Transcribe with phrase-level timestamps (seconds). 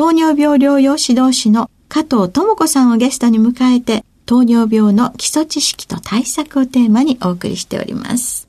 [0.00, 8.48] 糖尿病療養指導士の加藤智子さんをゲストに迎えて、糖尿病の基礎知識と対策をテーマにお送りしております。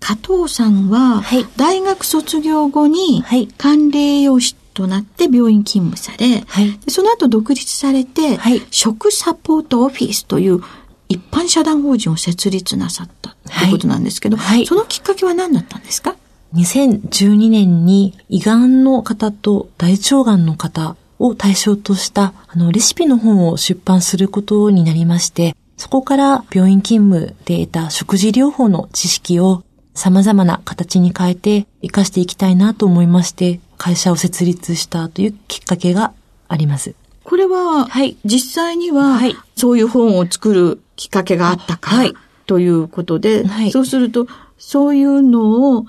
[0.00, 1.22] 加藤さんは、
[1.56, 3.22] 大学卒業後に
[3.56, 10.60] 管理栄養士となって病院勤務され、はい、その後独立されて、はい、食サポートオフィスという
[11.08, 16.16] 一般社団法人を設立なさったということなんですけど、はい、そのきっかけは何だったんですか？
[16.54, 29.64] 2012年に胃がんの方と大腸がんの方を対象としたあのレシピの本を出版することになりまして、そこから病院勤務で得た食事療法の知識を
[29.94, 36.12] 様々な形に変えて活かしていきたいなと思いまして、会社を設立したというきっかけが
[36.48, 36.94] あります。
[37.24, 42.14] これは、はい、実際には、はい、そういう本を作るきっかけがあったか、はい、
[42.46, 44.26] ということで、はい、そうすると、
[44.58, 45.84] そういうのを、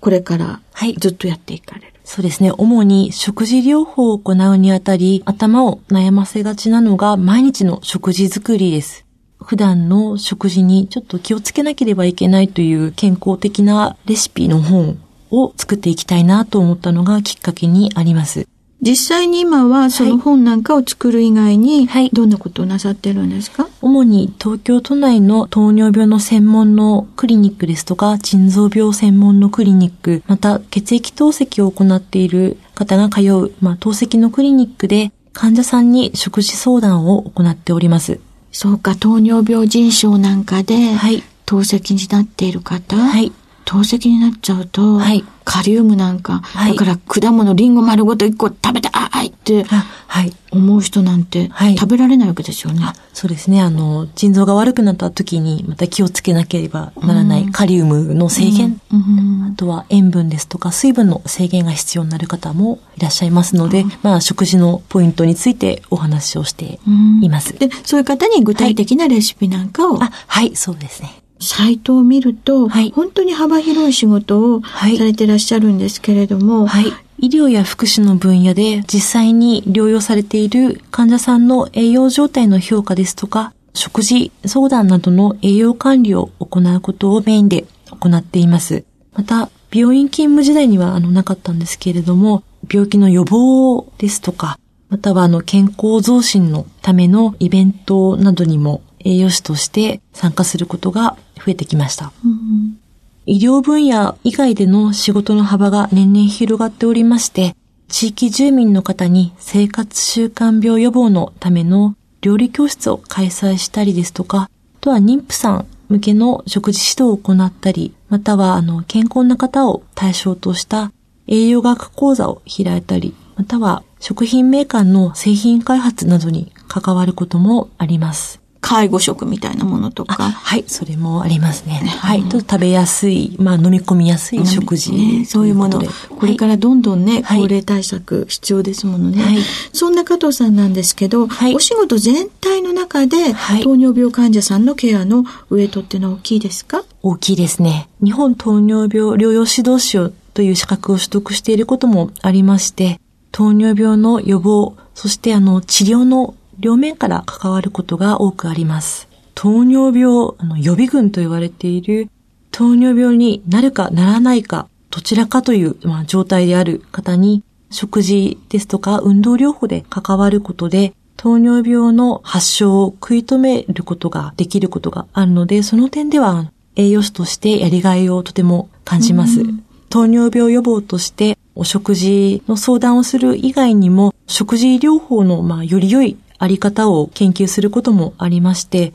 [0.00, 0.60] これから
[0.98, 1.94] ずっとやっていかれる。
[2.04, 2.52] そうですね。
[2.52, 9.04] 主に食事療法を行うにあたり、頭を悩ませがちなのが毎日の食事作りです。
[9.40, 14.98] 普段の食事にちょっと気をつけなければいけないという健康的なレシピの本
[15.30, 18.48] を作っていきたいなと思ったのがきっかけにあります。
[18.80, 38.20] 実際に今はその本なんかを作る以外に、どんなことをなさってるんですか、はい、主に東京都内の糖尿病の専門のクリニックですとか、腎臓病専門のクリニック、また血液透析を行っている方が通う、まあ、透析のクリニックで患者さんに食事相談を行っております。
[38.52, 43.32] そうか、糖尿病腎症なんかで、はい、透析になっている方、はい、
[43.64, 52.82] 透析になっちゃうと、はい、カリウムなんか、はい、だから果物、リンゴ丸ごと一個食べて、ああいって、はい、思う人なんて、はい、食べられないわけですよね。
[53.14, 53.62] そうですね。
[53.62, 66.78] あの、腎臓が悪くなった時に、また気をつけなければならないカリウムの制限、うんうん、あとは塩分ですとか水分の制限が必要になる方もいらっしゃいますので、まあ、食事のポイントについてお話をして
[67.22, 67.58] います。
[67.58, 71.22] で、そういう方に具体的なレシピなんかを、あ、はい、そうですね。
[71.40, 88.84] サイトを見ると、はい、本当に幅広い仕事をされてらっしゃるんですけれども、はい、医療や福祉の分野で実際に療養されている患者さんの栄養状態の評価ですとか、食事相談などの栄養管理を行うことをメインで行っています。
[89.14, 102.12] また、病院勤務時代にはあのなかったんですけれども、病気の予防ですとか、またはあの健康増進のためのイベントなどにも栄養士として参加することが増えてきました。
[102.24, 102.78] うん、
[103.24, 107.56] 医療分野以外での仕事の幅が年々広がっておりまして、
[107.88, 114.50] 地域住民の方に生活習慣病予防のための料理教室を開催したりですとか、あ
[114.80, 120.92] とは妊婦さん向けの食事指導を行ったり、またはあの健康な方を対象とした
[121.26, 128.40] 栄養学講座を開いたり、または食品メーカーの製品開発などに関わることもあります。
[128.60, 130.30] 介護食みたいなものとか。
[130.30, 131.74] はい、それもありますね。
[131.74, 135.82] はい、と食べやすい、まあ飲み込みやすい食事、ね、そういうもの。
[136.18, 139.22] これからどんどんね、はい、高齢対策必要ですものね。
[139.22, 139.38] はい、
[139.72, 146.84] そんな加藤さんなんですけど、はい、お仕事全体の中で、糖尿病患者さんのケアのウエイトっていうのは大きいですか？
[147.02, 147.88] 大きいですね。
[148.02, 153.00] 日本糖尿病療養指導士をという資格を取得していることもありまして、
[153.30, 159.08] 糖尿病の予防、そしてあの治療の両面から関わることが多くあります。
[159.34, 162.10] 糖尿病、あの予備軍と言われている
[162.50, 179.44] 糖尿病になるかならないか、どちらかという、まあ、状態である方に、食事ですとか運動療法で関わることで、糖尿病の発症を食い止めることができることがあるので、その点では栄養士としてやりがいをとても感じます。
[179.90, 188.94] 糖尿病予防としてお食事の相談をする以外にも、食事療法のまあより良いあり方を研究することもありまして、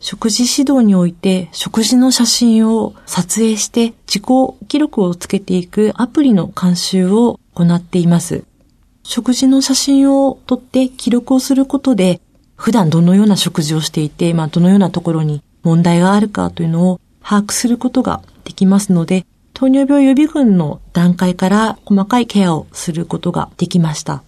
[0.00, 4.22] 食事指導において食事の写真を撮影して自己
[4.68, 8.44] 記録をつけていくアプリの監修を行っています。
[9.02, 12.20] 食事の写真を撮って記録をすることで
[12.56, 24.22] 普段どのような食事をしていて、まあ、どのようなところに問題があるかというのを把握することができますので、糖尿病予備軍の段階から細かいケアをすることができました。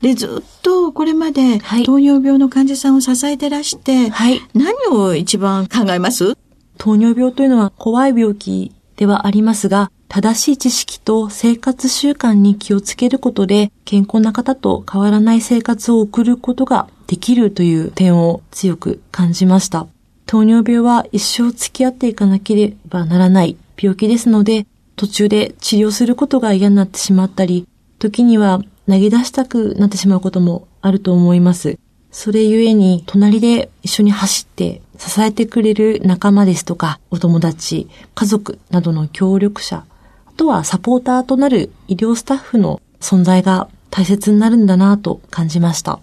[0.00, 6.36] で、ずっとこれまで、糖尿病の患者さんを支えてらして、はい、何を一番考えます？
[6.78, 19.86] 糖尿病というのは怖い病気ではありますが、正しい知識と生活習慣に気をつけることで、健康な方と変わらない生活を送ることができるという点を強く感じました。
[20.26, 27.66] 糖尿病は一生付き合っていかなければならない病気ですので、途中で治療することが嫌になってしまったり、
[27.98, 31.78] 時には投げ出したくなってしまうこともあると思います。
[32.10, 39.84] それゆえに、隣で一緒に走って支えてくれる仲間ですとか、お友達、家族などの協力者、
[40.26, 46.00] あとはサポーターとなる医療スタッフの存在が大切になるんだなと感じました。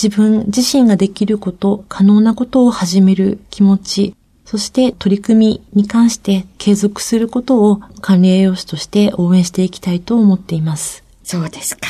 [0.00, 4.14] 自分自身ができること、可能なことを始める気持ち、
[4.44, 11.04] そして取り組みに関して継続することを管理栄養士として応援していきたいと思っています。
[11.30, 11.82] そうですか。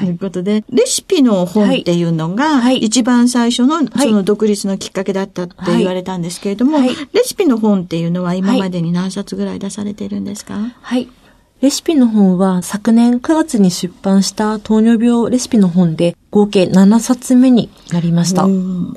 [0.00, 10.74] ということで、レシピの本っていうのが、一番最初のその独立のきっかけだったって言われたんですけれども、レシピの本っていうのは今までに何冊ぐらい出されているんですか？
[10.82, 11.08] はい。
[11.60, 18.46] レシピの本は昨年9月に出版した糖尿病レシピの本で合計7冊目になりました。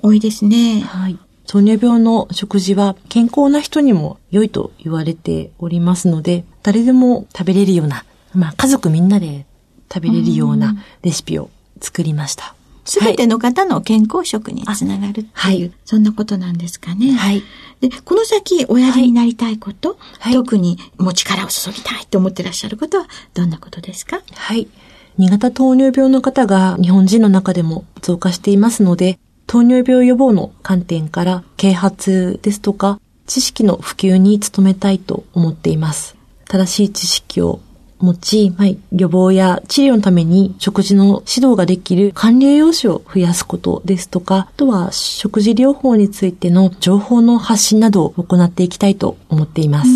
[0.02, 0.80] 多いですね。
[0.80, 1.20] はい。
[1.46, 9.46] 糖尿病の食事は健康な人にも良いと言われておりますので、誰でも食べれるような、まあ家族みんなで
[9.94, 11.50] 食べれるようなレシピを
[11.82, 12.56] 作りました。
[12.86, 17.14] すべての方の健康食につながるっていう、はい、そんなことなんですかね。
[17.14, 17.42] はい。
[17.80, 24.22] で、この先おやりになりたいこと、はい、特にもう力を注ぎたいと思ってらっしゃることはどんなことですか？
[24.34, 24.68] はい。
[25.20, 29.18] 2型糖尿病の方が日本人の中でも増加していますので、
[29.48, 36.18] 糖尿病予防の観点から啓発ですとか知識の普及に努めたいと思っています。
[36.50, 37.62] 正しい知識を
[38.04, 49.90] 持ち、まあ、予防や治療のために食事の指導ができる管理栄養士を増やすことですとか、あとは食事療法についての情報の発信などを行っていきたいと思っています。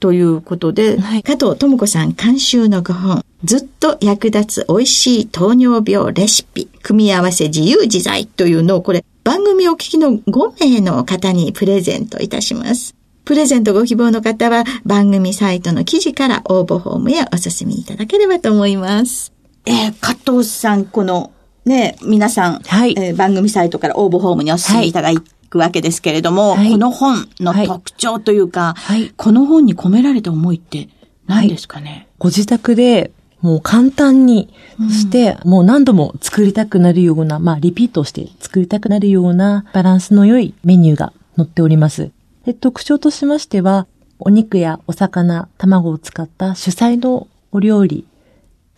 [0.00, 12.94] ということで、はい、加藤智子さん監修のご本、ずっと役立つ美味しい糖尿病レシピ、組み合わせ自由自在というのをこれ、番組を聞きの5名の方にプレゼントいたします。
[13.24, 19.32] プレゼントご希望の方は番組サイトの記事から応募フォームへお進みいただければと思います。
[19.66, 21.32] えー、加藤さん、この
[21.64, 22.94] ね、皆さん、はい。
[22.98, 25.10] えー、番組サイトから応募フォームにお進みいただ
[25.48, 30.90] くわけですけれども、はい、この本の特徴というか、はい、この本に込められた思いって
[31.26, 33.10] 何ですかね、ご自宅で
[33.40, 42.10] もう簡単に、そしてもう何度も作りたくなるような、まあリピートして作りたくなるようなバランスの良いメニューが載っております。
[42.46, 43.86] で特徴としましては、
[44.18, 48.06] お肉やお魚、卵を使った主菜のお料理、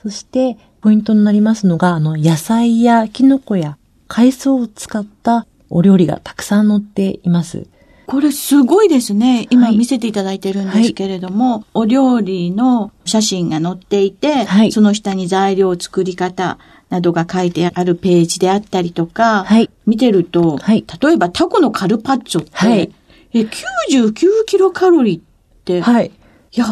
[0.03, 3.77] そしてポイントになりますのが、あの、野菜やキノコや
[4.09, 7.67] 海藻を使ったお料理がたくさん載っています。
[8.07, 9.49] これすごいですね。
[9.51, 16.59] 今見せていただいてるんですけれども、はい、お料理の写真が載っていて、はい、その下に材料作り方
[16.89, 22.93] などが書いてあるページであったりとか、はい、見てると、例えばタコのカルパッチョって、
[23.41, 25.23] え、99キロカロリーっ
[25.65, 26.11] て、はい。
[26.53, 26.67] いや、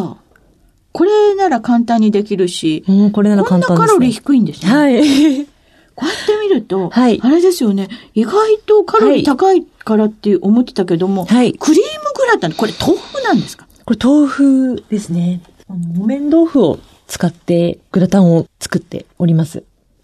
[0.92, 4.72] これなら簡単にできるし、うん、これなら簡単です、ね、こんなカロリー低いんですね。
[4.72, 5.46] はい。
[5.96, 13.68] こうやって見ると、はい、あれですよね、意外とカロリー高いからって思ってたけども、はい、クリームグラタン、これ豆腐なんですか？
[13.84, 15.40] これ豆腐ですね。
[15.68, 19.62] あの、木綿豆腐を使ってグラタンを作っております。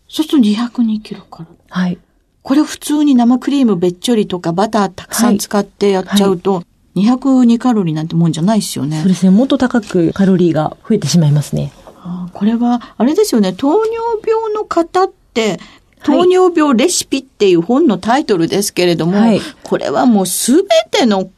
[0.08, 1.58] そうすると202キロカロリー。
[1.68, 1.98] はい。
[2.42, 6.62] これ普通に生クリームべっちょりとかバターたくさん使ってやっちゃうと、は
[6.94, 8.98] い、202カロリーなんてもんじゃないですよね。
[9.00, 9.30] そうですね。
[9.30, 11.72] もっと高くカロリーが増えてしまいますね。
[12.32, 13.52] これは、あれですよね。
[13.52, 15.60] 糖尿病の方って、
[16.02, 21.30] 糖尿病レシピっていう本のタイトルですけれども、はい、これはもうすべての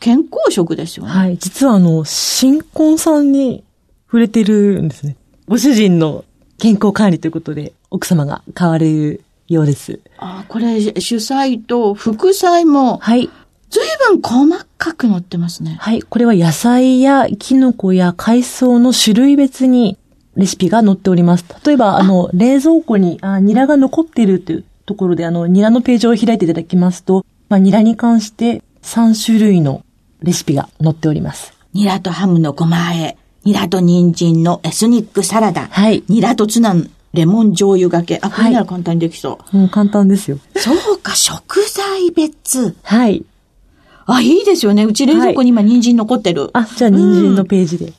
[0.00, 1.12] 健康食ですよね。
[1.12, 1.36] はい。
[1.36, 3.62] 実はあの、新婚さんに
[4.06, 5.16] 触れてるんですね。
[5.46, 6.24] ご主人の
[6.58, 9.22] 健康管理ということで、奥様が買われる
[9.52, 10.00] ようです。
[10.18, 13.30] あこれ、主菜と副菜も、はい。
[13.70, 15.78] 随分細かく載ってますね。
[15.80, 16.02] はい。
[16.02, 19.96] これは野菜やキノコや海藻の種類別に
[20.36, 21.44] レシピが載っております。
[21.64, 29.84] 例えば、あの、冷蔵庫に、あ、ニラが残っているというところで、あの、ニラのページを開いていただきますと、まあ、ニラに関して3種類の
[30.20, 31.54] レシピが載っております。
[31.72, 36.04] ニラとハムのごま和え、ニラと人参のエスニックサラダ、はい。
[36.08, 36.74] ニラとツナ
[37.14, 38.18] レモン醤油がけ。
[38.22, 39.56] あ、これなら簡単にできそう。
[39.56, 40.38] もう簡単ですよ。
[40.56, 42.74] そうか、食材別。
[42.82, 43.24] はい。
[44.06, 44.84] あ、いいですよね。
[44.84, 46.42] うち冷蔵庫に今人参残ってる。
[46.42, 47.92] はい、あ、じゃあ人参のページで。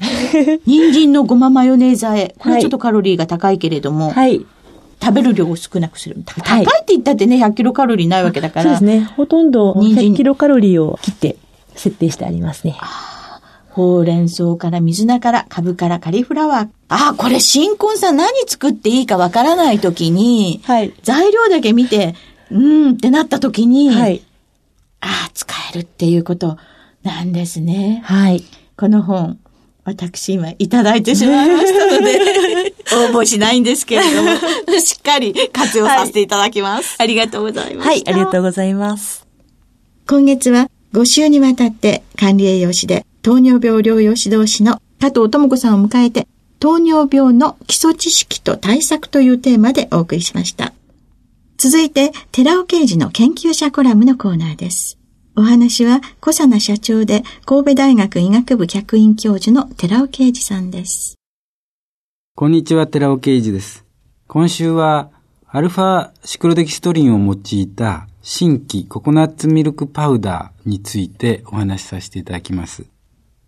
[0.65, 2.35] 人参のごまマヨネーズ和え。
[2.39, 4.11] これちょっとカロリーが高いけれども。
[4.11, 4.45] はい。
[5.01, 6.17] 食べる量を少なくする。
[6.25, 8.63] 高いって言ったってね、100キロカロリーないわけだから。
[8.63, 9.01] そうですね。
[9.17, 11.35] ほとんど100キロカロリーを切って
[11.75, 12.77] 設定してありますね。
[13.73, 16.69] ほうれん草から水菜から、カブからカリフラワー。
[16.89, 22.13] ああ、これ新婚さん何作っていいかわからないときに、はい、材料だけ見て、
[22.51, 24.21] うんってなったときに、はい、
[25.01, 26.57] ああ、使えるっていうこと
[27.01, 28.03] なんですね。
[28.05, 28.43] はい。
[28.77, 29.39] この本、
[29.85, 32.73] 私今いただいてしまいましたので、
[33.11, 34.29] 応募しないんですけれども、
[34.79, 36.95] しっかり活用させていただきます。
[36.99, 37.87] はい、ありがとうございます。
[37.89, 39.25] はい、ありがとうございます。
[40.07, 46.27] 今月は5週にわたって管理栄養士で糖尿病療養指導士の加藤智子さんを迎えて、
[46.59, 50.73] 糖尿病の基礎知識と対策というテーマでお送りしました。
[51.57, 54.99] 続いて、寺尾刑事の研究者コラムのコーナーです。
[55.37, 61.15] お話は、小佐奈社長で神戸大学医学部客員教授の寺尾啓二さんです。
[62.35, 63.85] こんにちは、寺尾啓二です。
[64.27, 65.11] 今週は、
[65.47, 72.92] アルファシクロデキストリンを用いた新規ココナッツミルクパウダーについてお話しさせていただきます。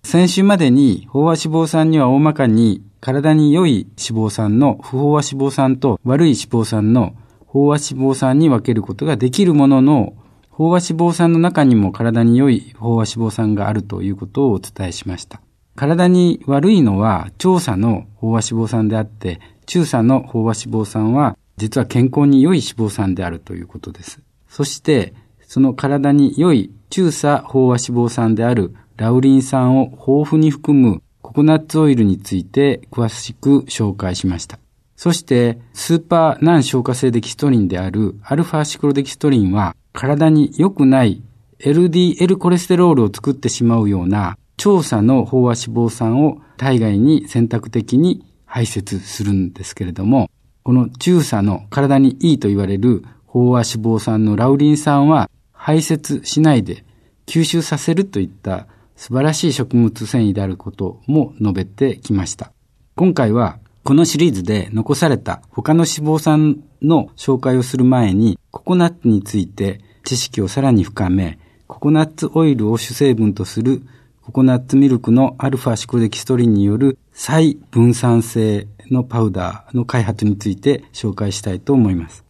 [0.05, 7.15] 先週までに飽和脂肪酸には大まかに体に良い脂肪酸の不飽和脂肪酸と悪い脂肪酸の
[7.51, 10.13] 飽和脂肪酸に分けることができるものの
[10.51, 15.41] 飽和脂肪酸の中にも体に良い飽和脂肪酸があるということをお伝えしました。
[15.75, 24.21] 体に悪いのは調査の飽和脂肪酸であって、中査の飽和脂肪酸は実は健康に良い脂肪酸であるということです。
[24.47, 25.15] そして、
[25.47, 34.59] その体に良い中査飽和脂肪酸であるラウリン酸を豊富に含むココナッツオイルについて詳しく紹介しました。
[34.95, 41.21] そして、スーパー難消化性デキストリンであるアルファシクロデキストリンは体に良くない
[41.59, 50.29] LDL コレステロールを作ってしまうような調査の飽和脂肪酸を体外に選択的に排泄するんですけれども、
[50.63, 56.85] この中査の体にいいと言われる飽和脂肪酸のラウリン酸は排泄しないで
[57.25, 62.51] 吸収させるといった素晴らしい食物繊維であることも述べてきました。
[62.95, 71.37] 今回はこのシリーズで残された他の脂肪酸の紹介をする前に、ココナッツについて知識をさらに深め、
[71.67, 73.83] ココナッツオイルを主成分とする
[74.23, 82.25] ココナッツミルクのアルファシクロデキストリンによる再分散性のパウダーの開発について紹介したいと思います。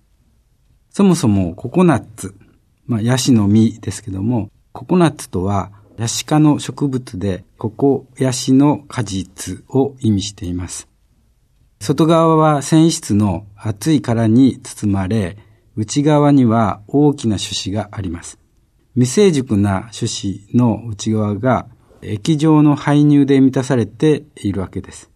[0.90, 2.36] そもそもココナッツ、
[2.86, 10.90] まあ、ヤシの実ですけども、ココナッツとはヤシ科の植物で、ココヤシの果実を意味しています。
[11.80, 15.38] 外側は繊維質の厚い殻に包まれ、
[15.76, 18.40] 内側には大きな種子があります。
[18.96, 21.68] 未成熟な種子の内側が
[22.02, 25.12] 液状の排乳で満たされているわけです。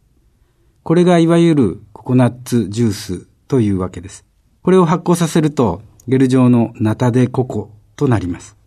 [0.83, 4.25] これがいわゆるココナッツジュースというわけです。
[4.61, 8.58] これを発酵させるとゲル状のナタデココとなります。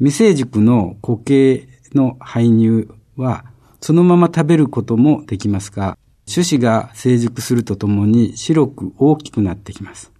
[0.00, 3.44] 未成熟の固形の排乳は
[3.80, 5.98] そのまま食べることもできますが、
[6.32, 10.12] 種子が成熟するとともに白く大きくなってきます。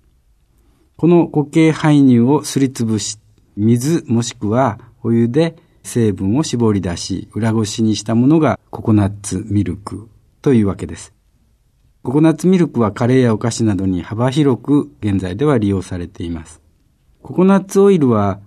[0.96, 3.18] この固形排乳をすりつぶし、
[3.56, 10.08] 水もしくはお湯で成分を絞り出し、裏ごしにしたものがココナッツミルク
[10.42, 11.14] というわけです。
[12.02, 16.62] ココナッツミルクはカレーやお菓子などに幅広く現在では利用されています。
[17.22, 18.40] ココナッツオイルは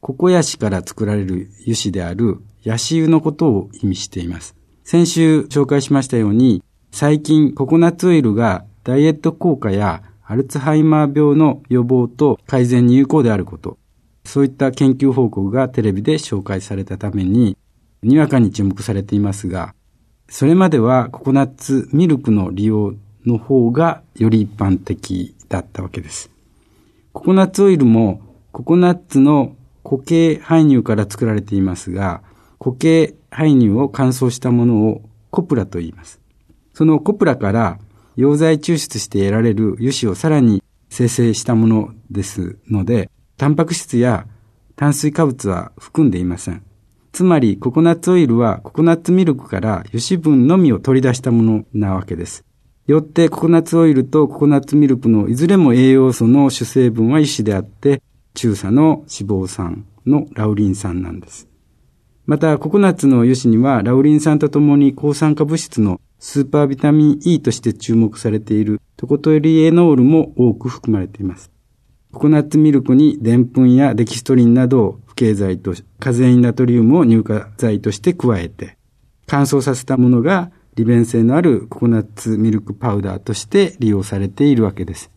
[0.00, 4.54] ココヤシから作られる油脂であるヤシ油のことを意味しています。
[4.84, 6.62] 先週紹介しましたように、
[6.92, 13.78] 最近ココナッツオイルがダイエット効果やアルツハイマー病の予防と改善に有効であること、
[14.24, 17.56] そういった研究報告がテレビで紹介されたために、
[18.02, 19.74] にわかに注目されていますが、
[20.28, 26.30] それまではココナッツミルクの利用の方がより一般的だったわけです。
[27.12, 28.20] ココナッツオイルも
[28.52, 29.54] ココナッツの
[29.88, 32.24] 固形排乳から作られていますが、
[32.58, 36.20] 固形排乳を乾燥したものをコプラと言います。
[36.74, 37.78] そのコプラから
[38.16, 44.26] 溶剤抽出して得られる油脂をさらに生成したものですので、タンパク質や
[44.74, 46.64] 炭水化物は含んでいません。
[47.12, 52.44] つまり、ココナッツオイルはココナッツミルクから油脂分のみを取り出したものなわけです。
[52.88, 58.02] よって、ココナッツオイルとココナッツミルクのいずれも栄養素の主成分は油脂であって、
[58.36, 61.48] 中鎖の脂肪酸のラウリン酸なんです。
[62.26, 71.50] また、ココナッツの油脂には、ラウリン酸とともに抗酸化物質のスーパービタミン E として注目されているトコトエリエノールも多く含まれています。
[72.12, 78.76] ココナッツミルクにデンプンやデキストリンなどを経剤とカゼインナトリウムを乳化剤として加えて、
[79.26, 85.10] 乾燥させたものが利便性のあるココナッツミルクパウダーとして利用されているわけです。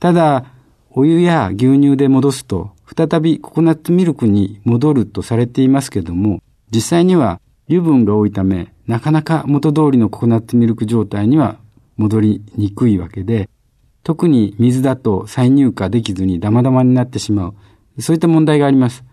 [0.00, 0.55] ただ、
[0.98, 7.38] お湯や牛乳で戻すと、再びココナッツミルクに戻るとされていますけども、実際には
[7.68, 11.58] 油分が多いため、なかなか元通りのココナッツミルク状態には
[11.98, 13.50] 戻りにくいわけで、
[14.04, 17.48] 特に水だと再入荷できずにダマダマになってしま
[17.98, 18.00] う。
[18.00, 19.04] そういった問題があります。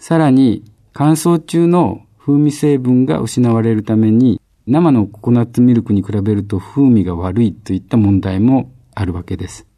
[0.00, 9.68] さらに、乾燥中の風味成分が失われるために、生のココナッツミルクに比べると風味が悪いといった問題もあるわけです。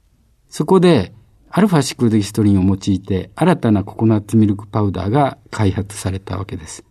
[0.49, 1.13] そこで、
[1.57, 6.85] アルファシクロデキストリンを用いて新たなココナッツミルクパウダーが開発されたわけです。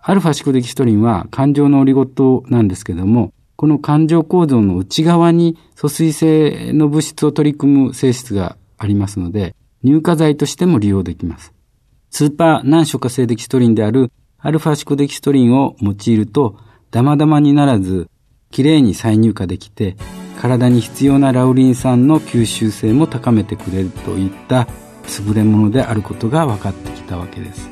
[0.00, 11.54] アルファシクロデキストリンは感情のオリゴ糖なんですけども、この感情構造の内側に疎水性の物質を取り組む性質がありますので、乳化剤としても利用できます。
[12.10, 14.10] スーパー難所化性デキストリンである
[14.40, 16.58] アルファシコデキストリンを用いると
[16.90, 18.10] ダマダマにならず、
[18.50, 19.96] きれいに再入荷できて、
[20.38, 24.68] 体に必要なラウリン酸の吸収性も高めてくれるといった
[25.26, 27.68] 優れものであることが分かってきたわけです。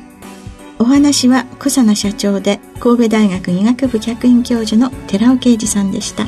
[0.79, 6.27] お話は小佐奈社長で神戸大学医学部客員教授の寺尾啓二さんでした。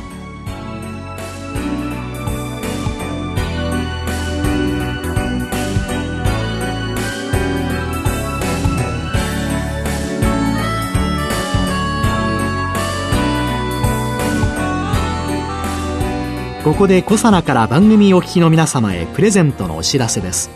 [16.64, 20.50] ここでコサナから番組お聞きの皆様へプレゼントのお知らせです。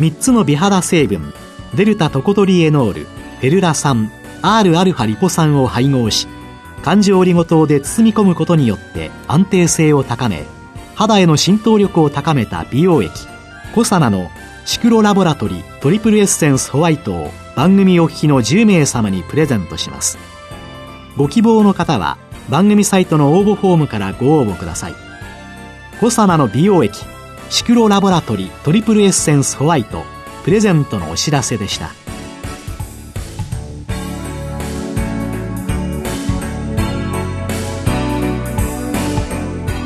[0.00, 1.32] 3つの美肌成分
[1.74, 3.06] デルタトコトリエノール
[3.40, 6.28] ペルラ酸 Rα リポ酸を配合し
[6.82, 10.44] 環状オリゴ糖で包み込むことによって安定性を高め
[10.94, 13.10] 肌への浸透力を高めた美容液
[13.74, 14.30] コサナの
[14.66, 20.18] シクロラボラトリトリプルエッセンスホワイトを番組お聞きの10名様にプレゼントします。
[21.16, 22.18] ご希望の方は
[22.48, 24.94] 番組サイトの応募フォームからご応募ください。
[26.00, 27.04] コサナの美容液
[27.50, 30.04] シクロラボラトリートリプルエッセンスホワイト
[30.44, 31.90] プレゼントのお知らせでした。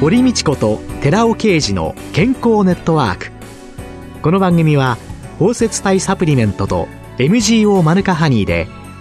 [0.00, 3.30] 堀道子と寺尾啓二の健康ネットワーク。
[4.20, 4.98] この番組は
[5.38, 8.68] 包摂体サプリメントと MGO マヌカハニーで